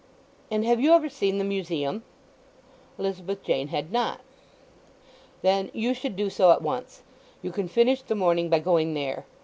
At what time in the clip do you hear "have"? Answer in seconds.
0.65-0.81